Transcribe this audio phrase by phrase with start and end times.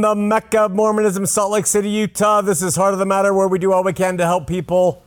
[0.00, 2.40] the Mecca of Mormonism, Salt Lake City, Utah.
[2.40, 5.02] This is Heart of the Matter, where we do all we can to help people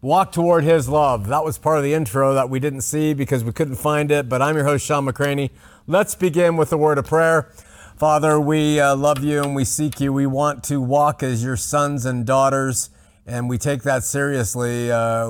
[0.00, 1.26] walk toward His love.
[1.28, 4.28] That was part of the intro that we didn't see because we couldn't find it,
[4.28, 5.50] but I'm your host, Shawn McCraney.
[5.86, 7.50] Let's begin with a word of prayer.
[7.96, 10.12] Father, we uh, love you and we seek you.
[10.12, 12.90] We want to walk as your sons and daughters,
[13.26, 14.90] and we take that seriously.
[14.90, 15.28] Uh,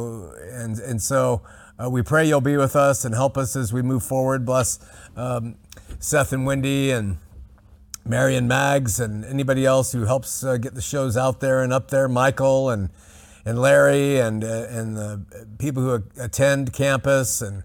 [0.53, 1.43] and, and so
[1.79, 4.45] uh, we pray you'll be with us and help us as we move forward.
[4.47, 4.79] Bless
[5.17, 5.57] um,
[5.99, 7.19] Seth and Wendy and
[8.07, 11.73] Mary and Mags and anybody else who helps uh, get the shows out there and
[11.73, 12.91] up there, Michael and
[13.45, 17.63] and Larry and uh, and the people who attend campus and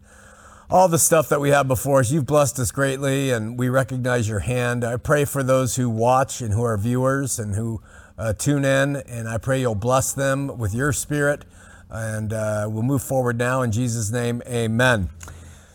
[0.70, 2.12] all the stuff that we have before us.
[2.12, 4.84] You've blessed us greatly, and we recognize your hand.
[4.84, 7.82] I pray for those who watch and who are viewers and who
[8.18, 11.44] uh, tune in, and I pray you'll bless them with your spirit.
[11.90, 15.10] And uh, we'll move forward now in Jesus' name, Amen.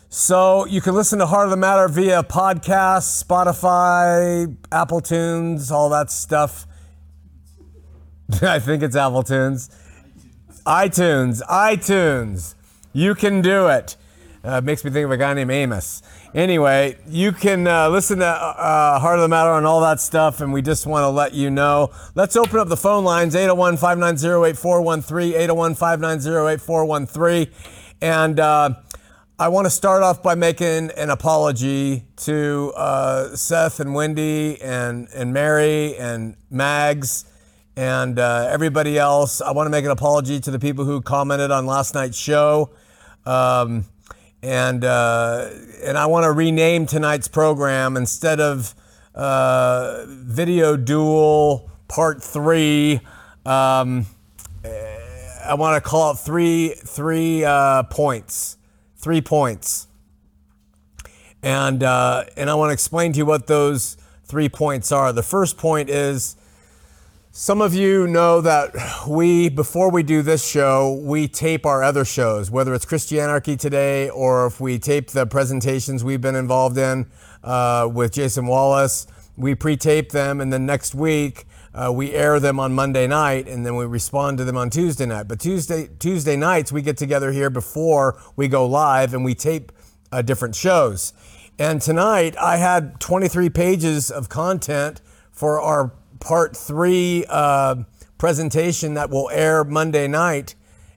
[0.09, 5.89] So you can listen to Heart of the Matter via podcast, Spotify, Apple Tunes, all
[5.89, 6.65] that stuff.
[8.41, 9.69] I think it's Apple Tunes.
[10.65, 12.55] iTunes, iTunes.
[12.93, 13.97] You can do it.
[14.45, 16.01] Uh, makes me think of a guy named Amos.
[16.33, 20.39] Anyway, you can uh, listen to uh, Heart of the Matter and all that stuff,
[20.39, 21.91] and we just want to let you know.
[22.15, 27.47] Let's open up the phone lines 801 590 8413, 801 590 8413.
[27.99, 28.69] And uh,
[29.39, 35.07] I want to start off by making an apology to uh, Seth and Wendy and,
[35.13, 37.23] and Mary and Mags
[37.75, 39.39] and uh, everybody else.
[39.39, 42.71] I want to make an apology to the people who commented on last night's show.
[43.27, 43.85] Um,
[44.41, 45.51] and, uh,
[45.83, 48.73] and I want to rename tonight's program instead of
[49.13, 53.01] uh, Video Duel Part 3.
[53.45, 54.07] Um,
[54.65, 58.57] I want to call it three, three uh, points
[58.97, 59.87] three points.
[61.43, 65.13] And, uh, and I want to explain to you what those three points are.
[65.13, 66.35] The first point is
[67.31, 68.73] some of you know that
[69.07, 74.09] we, before we do this show, we tape our other shows, whether it's Christianarchy Today
[74.09, 77.05] or if we tape the presentations we've been involved in
[77.43, 79.07] uh, with Jason Wallace.
[79.37, 81.45] We pre tape them, and then next week,
[81.77, 85.05] uh, we air them on Monday night and then we respond to them on Tuesday
[85.05, 85.27] night.
[85.27, 89.71] But Tuesday Tuesday nights we get together here before we go live and we tape
[90.11, 91.13] uh, different shows.
[91.59, 95.01] And tonight I had 23 pages of content
[95.31, 97.75] for our part three uh,
[98.17, 100.55] presentation that will air Monday night,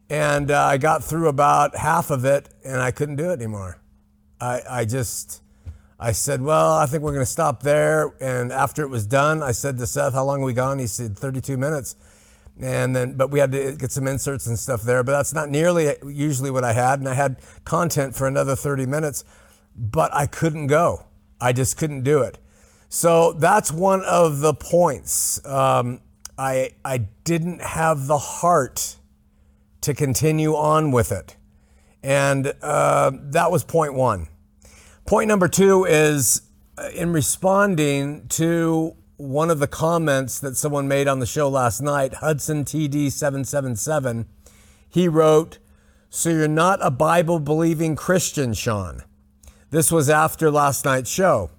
[0.08, 3.80] and uh, I got through about half of it and I couldn't do it anymore.
[4.40, 5.42] I, I just
[6.02, 8.14] I said, Well, I think we're going to stop there.
[8.20, 10.78] And after it was done, I said to Seth, How long are we gone?
[10.78, 11.94] He said, 32 minutes.
[12.58, 15.04] And then, but we had to get some inserts and stuff there.
[15.04, 17.00] But that's not nearly usually what I had.
[17.00, 19.24] And I had content for another 30 minutes,
[19.76, 21.04] but I couldn't go.
[21.38, 22.38] I just couldn't do it.
[22.88, 25.44] So that's one of the points.
[25.46, 26.00] Um,
[26.36, 28.96] I, I didn't have the heart
[29.82, 31.36] to continue on with it.
[32.02, 34.28] And uh, that was point one.
[35.10, 36.42] Point number two is
[36.78, 41.80] uh, in responding to one of the comments that someone made on the show last
[41.80, 44.26] night, Hudson TD777,
[44.88, 45.58] he wrote,
[46.10, 49.02] So you're not a Bible believing Christian, Shawn.
[49.70, 51.50] This was after last night's show.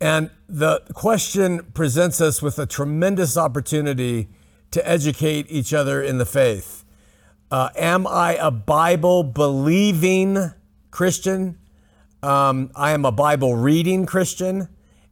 [0.00, 4.28] And the question presents us with a tremendous opportunity
[4.72, 6.84] to educate each other in the faith.
[7.52, 10.50] Uh, am I a Bible believing
[10.90, 11.58] Christian?
[12.22, 14.68] Um, I am a Bible reading Christian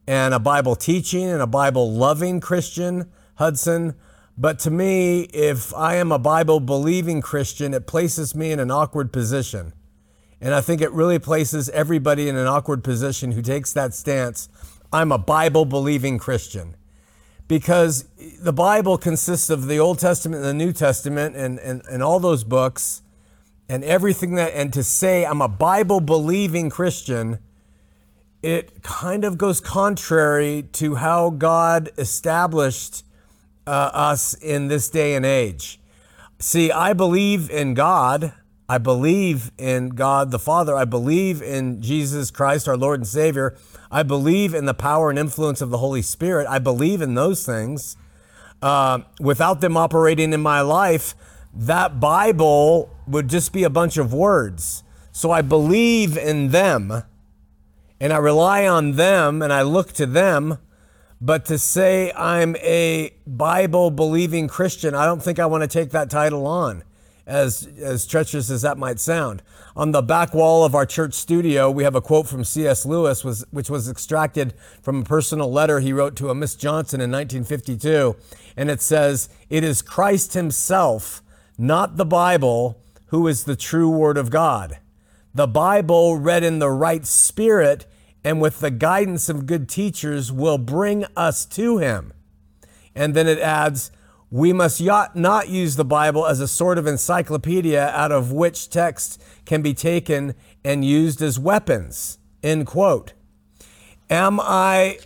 [0.08, 3.94] and a Bible teaching and a Bible loving Christian, Hudson.
[4.36, 8.72] But to me, if I am a Bible believing Christian, it places me in an
[8.72, 9.72] awkward position.
[10.40, 14.48] And I think it really places everybody in an awkward position who takes that stance.
[14.92, 16.76] I'm a Bible believing Christian.
[17.48, 18.06] Because
[18.40, 22.18] the Bible consists of the Old Testament and the New Testament and, and, and all
[22.18, 23.02] those books
[23.68, 27.38] and everything that, and to say I'm a Bible believing Christian,
[28.42, 33.04] it kind of goes contrary to how God established
[33.66, 35.80] uh, us in this day and age.
[36.38, 38.32] See, I believe in God.
[38.68, 40.76] I believe in God the Father.
[40.76, 43.56] I believe in Jesus Christ, our Lord and Savior.
[43.90, 46.46] I believe in the power and influence of the Holy Spirit.
[46.48, 47.96] I believe in those things.
[48.62, 51.14] Uh, without them operating in my life,
[51.56, 54.82] that Bible would just be a bunch of words.
[55.10, 57.02] So I believe in them
[57.98, 60.58] and I rely on them and I look to them.
[61.18, 65.90] But to say I'm a Bible believing Christian, I don't think I want to take
[65.90, 66.84] that title on.
[67.26, 69.42] as, as treacherous as that might sound.
[69.74, 72.86] On the back wall of our church studio, we have a quote from C.S.
[72.86, 77.00] Lewis, was, which was extracted from a personal letter he wrote to a Miss Johnson
[77.00, 78.16] in 1952.
[78.56, 81.22] And it says, It is Christ Himself,
[81.58, 84.78] not the Bible, who is the true Word of God.
[85.34, 87.86] The Bible, read in the right spirit
[88.24, 92.12] and with the guidance of good teachers, will bring us to Him.
[92.94, 93.90] And then it adds,
[94.30, 99.18] we must not use the Bible as a sort of encyclopedia out of which texts
[99.44, 102.18] can be taken and used as weapons.
[102.42, 103.12] End quote.
[104.08, 105.00] Am I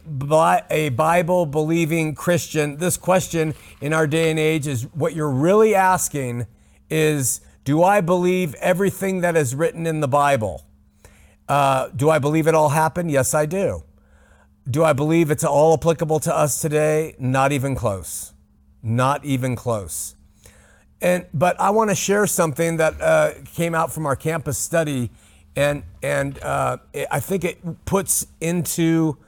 [0.70, 2.76] a Bible believing Christian?
[2.76, 6.46] This question in our day and age is what you're really asking
[6.90, 10.66] is Do I believe everything that is written in the Bible?
[11.48, 13.10] Uh, do I believe it all happened?
[13.10, 13.84] Yes, I do.
[14.70, 17.16] Do I believe it's all applicable to us today?
[17.18, 18.34] Not even close.
[18.82, 20.14] Not even close.
[21.00, 25.10] And but I want to share something that uh, came out from our campus study,
[25.56, 26.78] and and uh,
[27.10, 29.18] I think it puts into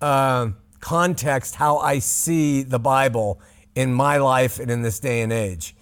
[0.00, 0.48] uh,
[0.80, 3.40] context how I see the Bible
[3.74, 5.74] in my life and in this day and age.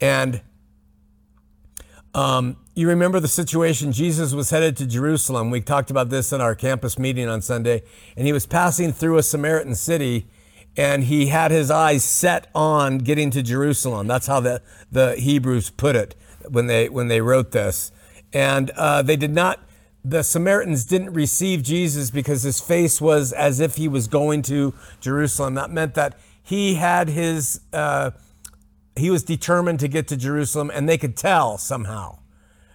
[0.00, 0.42] And
[2.14, 3.92] um, you remember the situation?
[3.92, 5.50] Jesus was headed to Jerusalem.
[5.50, 7.82] We talked about this in our campus meeting on Sunday,
[8.16, 10.28] and he was passing through a Samaritan city
[10.78, 14.06] and he had his eyes set on getting to Jerusalem.
[14.06, 14.62] That's how the,
[14.92, 16.14] the Hebrews put it
[16.48, 17.90] when they when they wrote this.
[18.32, 19.60] And uh, they did not.
[20.04, 24.74] The Samaritans didn't receive Jesus because his face was as if he was going to
[25.00, 25.54] Jerusalem.
[25.54, 28.12] That meant that he had his uh,
[28.96, 32.18] he was determined to get to Jerusalem, and they could tell somehow.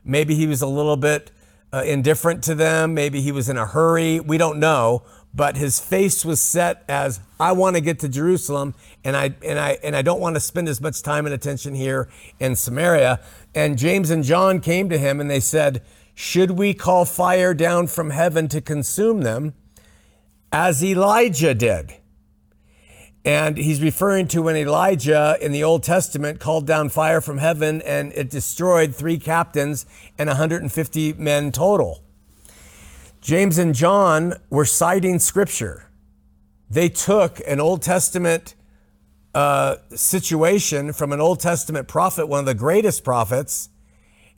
[0.04, 1.32] Maybe he was a little bit
[1.72, 2.94] uh, indifferent to them.
[2.94, 4.20] Maybe he was in a hurry.
[4.20, 5.04] We don't know
[5.34, 9.60] but his face was set as I want to get to Jerusalem and I and
[9.60, 12.10] I and I don't want to spend as much time and attention here
[12.40, 13.20] in Samaria.
[13.56, 15.82] And James and John came to him and they said,
[16.14, 19.54] "Should we call fire down from heaven to consume them
[20.52, 21.96] as Elijah did?"
[23.26, 27.82] And he's referring to when Elijah in the Old Testament called down fire from heaven
[27.84, 29.86] and it destroyed three captains
[30.20, 32.04] and 150 men total.
[33.24, 35.90] James and John were citing scripture.
[36.70, 38.54] They took an Old Testament
[39.34, 43.70] uh, situation from an Old Testament prophet, one of the greatest prophets,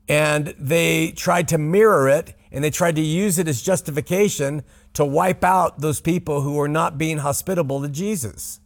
[0.08, 5.04] and they tried to mirror it and they tried to use it as justification to
[5.04, 8.60] wipe out those people who were not being hospitable to Jesus.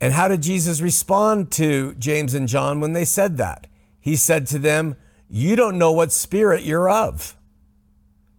[0.00, 3.66] And how did Jesus respond to James and John when they said that?
[4.00, 4.96] He said to them,
[5.28, 7.35] You don't know what spirit you're of.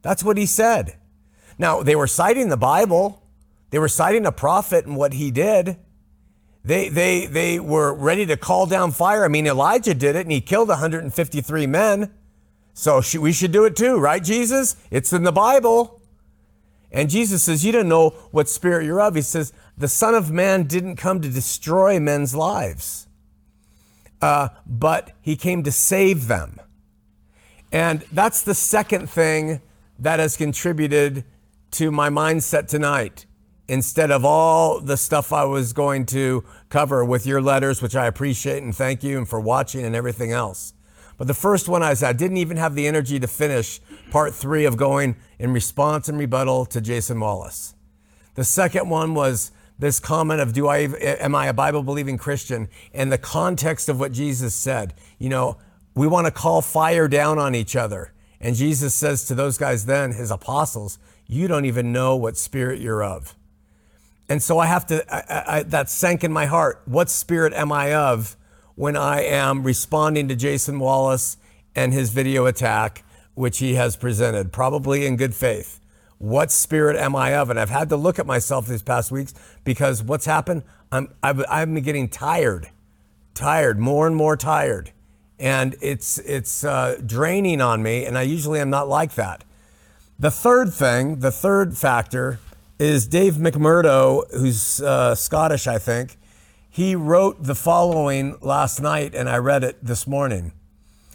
[0.01, 0.97] That's what he said.
[1.57, 3.23] Now, they were citing the Bible,
[3.69, 5.77] they were citing a prophet and what he did.
[6.63, 9.23] They, they, they were ready to call down fire.
[9.23, 12.11] I mean, Elijah did it and he killed 153 men.
[12.73, 14.75] So we should do it too, right, Jesus?
[14.91, 16.01] It's in the Bible.
[16.91, 19.15] And Jesus says, You don't know what spirit you're of.
[19.15, 23.07] He says, The Son of Man didn't come to destroy men's lives,
[24.21, 26.59] uh, but he came to save them.
[27.71, 29.61] And that's the second thing
[29.99, 31.23] that has contributed
[31.71, 33.25] to my mindset tonight
[33.67, 38.05] instead of all the stuff I was going to cover with your letters, which I
[38.05, 40.73] appreciate and thank you and for watching and everything else.
[41.17, 44.33] But the first one I said, I didn't even have the energy to finish part
[44.33, 47.73] three of going in response and rebuttal to Jason Wallace.
[48.35, 52.69] The second one was this comment of, do I, am I a Bible believing Christian?
[52.93, 54.93] And the context of what Jesus said.
[55.17, 55.57] You know,
[55.95, 58.13] we want to call fire down on each other.
[58.39, 62.79] And Jesus says to those guys then, his apostles, you don't even know what spirit
[62.79, 63.35] you're of.
[64.29, 66.81] And so I have to, I, I, that sank in my heart.
[66.85, 68.35] What spirit am I of
[68.75, 71.37] when I am responding to Jason Wallace
[71.75, 73.03] and his video attack,
[73.33, 75.79] which he has presented, probably in good faith?
[76.19, 77.49] What spirit am I of?
[77.49, 80.63] And I've had to look at myself these past weeks because what's happened?
[80.91, 82.69] I'm, I've, I'm getting tired,
[83.33, 84.91] tired, more and more tired
[85.39, 88.05] and it's it's uh, draining on me.
[88.05, 89.43] And I usually am not like that.
[90.19, 92.39] The third thing, the third factor,
[92.79, 96.17] is Dave McMurdo, who's uh, Scottish, I think.
[96.69, 100.53] He wrote the following last night, and I read it this morning.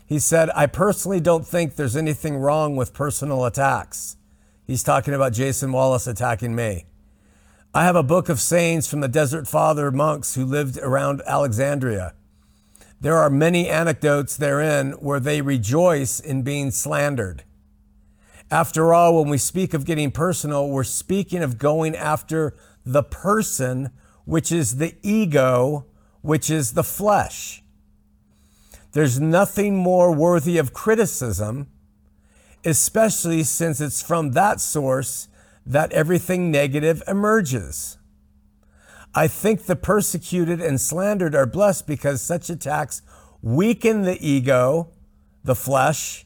[0.06, 4.16] He said, I personally don't think there's anything wrong with personal attacks.
[4.66, 6.84] He's talking about Jason Wallace attacking me.
[7.74, 12.14] I have a book of sayings from the Desert Father monks who lived around Alexandria.
[13.02, 17.42] There are many anecdotes therein where they rejoice in being slandered.
[18.48, 22.54] After all, when we speak of getting personal, we're speaking of going after
[22.86, 23.90] the person,
[24.24, 25.84] which is the ego,
[26.20, 27.64] which is the flesh.
[28.92, 31.66] There's nothing more worthy of criticism,
[32.64, 35.26] especially since it's from that source
[35.66, 37.98] that everything negative emerges.
[39.14, 43.02] I think the persecuted and slandered are blessed because such attacks
[43.42, 44.90] weaken the ego,
[45.44, 46.24] the flesh,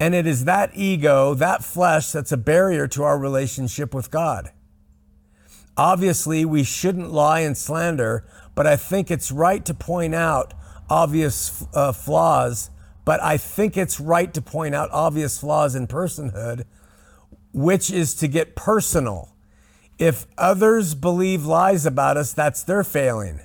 [0.00, 4.50] and it is that ego, that flesh, that's a barrier to our relationship with God.
[5.76, 10.54] Obviously, we shouldn't lie and slander, but I think it's right to point out
[10.88, 12.70] obvious uh, flaws.
[13.04, 16.64] But I think it's right to point out obvious flaws in personhood,
[17.52, 19.34] which is to get personal.
[20.00, 23.40] If others believe lies about us, that's their failing.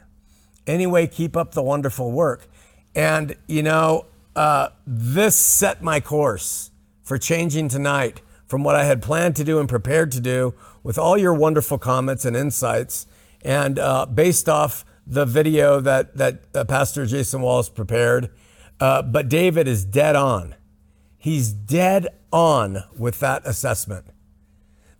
[0.66, 2.48] Anyway, keep up the wonderful work.
[2.96, 4.06] And, you know,
[4.38, 6.72] uh, this set my course
[7.04, 10.98] for changing tonight from what I had planned to do and prepared to do with
[10.98, 13.06] all your wonderful comments and insights.
[13.42, 18.30] And uh, based off the video that, that uh, Pastor Jason Wallace prepared,
[18.80, 20.56] uh, but David is dead on.
[21.18, 24.06] He's dead on with that assessment.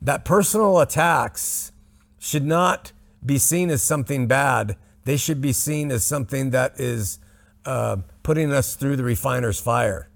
[0.06, 1.72] That personal attacks
[2.20, 2.92] should not
[3.26, 4.78] be seen as something bad.
[5.04, 7.18] They should be seen as something that is
[7.66, 10.08] uh, putting us through the refiner's fire.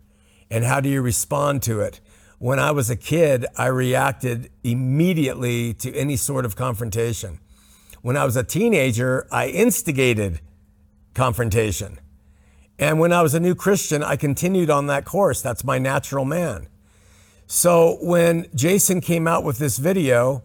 [0.51, 2.01] And how do you respond to it?
[2.38, 7.39] When I was a kid, I reacted immediately to any sort of confrontation.
[8.03, 10.39] When I was a teenager, I instigated
[11.15, 11.98] confrontation.
[12.77, 15.41] And when I was a new Christian, I continued on that course.
[15.41, 16.67] That's my natural man.
[17.51, 20.44] So when Jason came out with this video,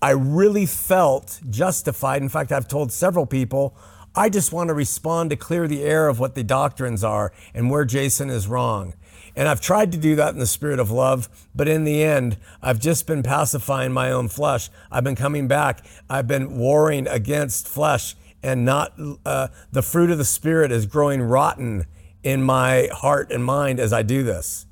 [0.00, 2.22] I really felt justified.
[2.22, 3.76] In fact, I've told several people
[4.14, 7.72] I just want to respond to clear the air of what the doctrines are and
[7.72, 8.94] where Jason is wrong.
[9.34, 12.36] And I've tried to do that in the spirit of love, but in the end,
[12.62, 14.70] I've just been pacifying my own flesh.
[14.92, 15.84] I've been coming back.
[16.08, 18.92] I've been warring against flesh and not
[19.26, 21.86] uh, the fruit of the spirit is growing rotten
[22.22, 24.66] in my heart and mind as I do this.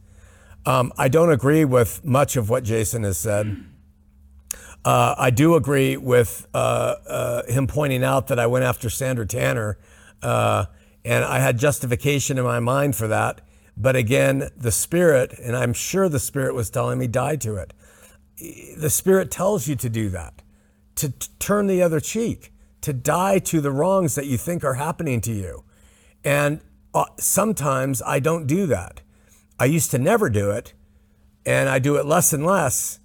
[0.65, 3.65] Um, I don't agree with much of what Jason has said.
[4.85, 9.27] Uh, I do agree with uh, uh, him pointing out that I went after Sandra
[9.27, 9.79] Tanner,
[10.23, 10.67] uh,
[11.05, 13.41] and I had justification in my mind for that.
[13.77, 17.73] But again, the Spirit, and I'm sure the Spirit was telling me, die to it.
[18.77, 20.43] The Spirit tells you to do that,
[20.97, 22.53] to t- turn the other cheek,
[22.83, 25.65] to die to the wrongs that you think are happening to you.
[26.25, 26.61] And
[26.93, 29.01] uh, sometimes I don't do that.
[29.63, 30.75] I used to never do it,
[31.47, 32.99] and I do it less and less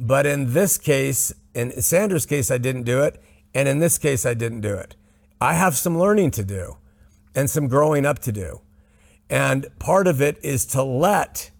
[0.00, 3.22] but in this case, in Sandra's case, I didn't do it.
[3.52, 4.96] And in this case, I didn't do it.
[5.40, 6.78] I have some learning to do
[7.34, 8.62] and some growing up to do.
[9.28, 11.50] And part of it is to let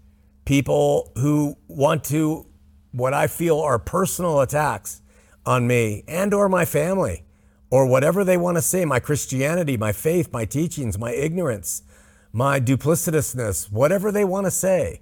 [0.47, 2.47] people who want to,
[2.92, 5.02] what I feel are personal attacks
[5.45, 7.25] on me and or my family
[7.71, 11.83] or whatever they want to say, my Christianity, my faith, my teachings, my ignorance,
[12.32, 15.00] my duplicitousness, whatever they want to say.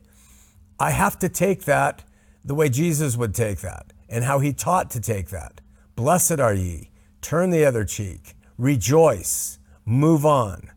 [0.80, 2.04] I have to take that
[2.44, 5.60] the way Jesus would take that and how he taught to take that.
[5.96, 10.70] Blessed are ye, turn the other cheek, rejoice, move on.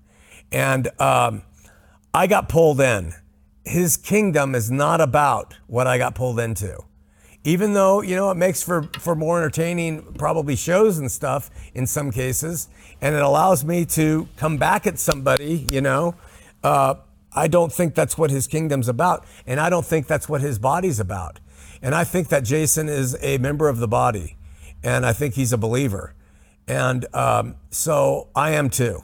[0.51, 1.43] And um,
[2.13, 3.13] I got pulled in.
[3.63, 6.79] His kingdom is not about what I got pulled into.
[7.43, 11.87] Even though, you know, it makes for, for more entertaining, probably shows and stuff in
[11.87, 12.69] some cases,
[13.01, 16.15] and it allows me to come back at somebody, you know.
[16.63, 16.95] Uh,
[17.33, 20.59] I don't think that's what his kingdom's about, and I don't think that's what his
[20.59, 21.39] body's about.
[21.81, 24.37] And I think that Jason is a member of the body,
[24.83, 26.13] and I think he's a believer.
[26.67, 29.03] And um, so I am too.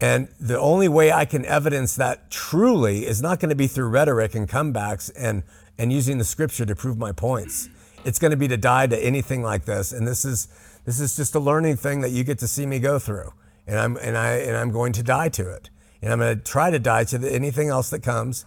[0.00, 3.88] And the only way I can evidence that truly is not going to be through
[3.88, 5.42] rhetoric and comebacks and,
[5.78, 7.68] and using the scripture to prove my points.
[8.04, 9.92] It's going to be to die to anything like this.
[9.92, 10.48] And this is,
[10.84, 13.32] this is just a learning thing that you get to see me go through.
[13.66, 15.70] And I'm, and I, and I'm going to die to it.
[16.02, 18.44] And I'm going to try to die to anything else that comes.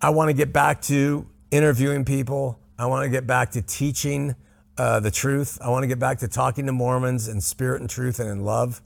[0.00, 4.34] I want to get back to interviewing people, I want to get back to teaching
[4.76, 5.58] uh, the truth.
[5.62, 8.44] I want to get back to talking to Mormons in spirit and truth and in
[8.44, 8.82] love.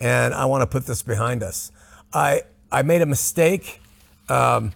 [0.00, 1.70] And I want to put this behind us.
[2.12, 2.42] I,
[2.72, 3.80] I made a mistake.
[4.28, 4.72] Um,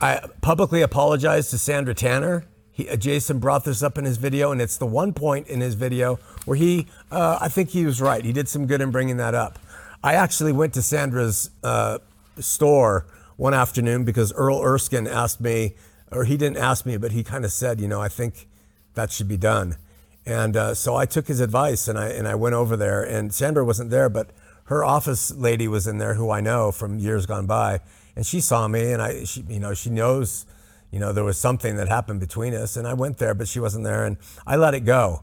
[0.00, 2.44] I publicly apologized to Sandra Tanner.
[2.70, 5.60] He, uh, Jason brought this up in his video, and it's the one point in
[5.60, 8.24] his video where he, uh, I think he was right.
[8.24, 9.58] He did some good in bringing that up.
[10.02, 11.98] I actually went to Sandra's uh,
[12.38, 15.74] store one afternoon because Earl Erskine asked me
[16.10, 18.48] or he didn't ask me, but he kind of said, you know, I think
[18.94, 19.76] that should be done.
[20.24, 23.02] And uh, so I took his advice and I, and I went over there.
[23.02, 24.30] And Sandra wasn't there, but
[24.64, 27.80] her office lady was in there who I know from years gone by.
[28.14, 30.46] And she saw me and I, she, you know, she knows,
[30.90, 32.76] you know, there was something that happened between us.
[32.76, 34.04] And I went there, but she wasn't there.
[34.04, 35.22] And I let it go.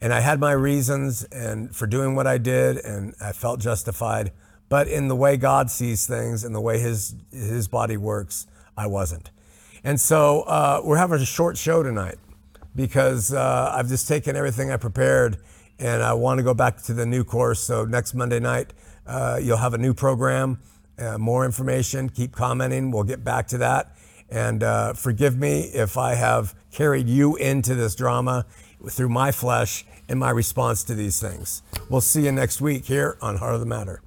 [0.00, 4.32] And I had my reasons and for doing what I did, and I felt justified.
[4.68, 8.86] but in the way God sees things and the way His His body works, I
[8.86, 9.30] wasn't.
[9.84, 12.16] And so uh, we're having a short show tonight
[12.74, 15.38] because uh, I've just taken everything I prepared
[15.78, 17.60] and I want to go back to the new course.
[17.60, 18.72] So next Monday night,
[19.06, 20.58] uh, you'll have a new program,
[20.98, 22.08] uh, more information.
[22.08, 22.90] Keep commenting.
[22.90, 23.96] We'll get back to that.
[24.28, 28.44] And uh, forgive me if I have carried you into this drama
[28.90, 31.62] through my flesh and my response to these things.
[31.88, 34.02] We'll see you next week here on Heart of the Matter.